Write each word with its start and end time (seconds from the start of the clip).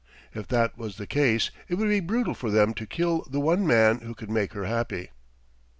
If 0.33 0.47
that 0.47 0.79
was 0.79 0.97
the 0.97 1.05
case, 1.05 1.51
it 1.69 1.75
would 1.75 1.87
be 1.87 1.99
brutal 1.99 2.33
for 2.33 2.49
them 2.49 2.73
to 2.73 2.87
kill 2.87 3.21
the 3.29 3.39
one 3.39 3.67
man 3.67 3.99
who 3.99 4.15
could 4.15 4.31
make 4.31 4.53
her 4.53 4.65
happy. 4.65 5.11